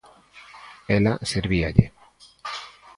[0.97, 1.85] Ela servíalle.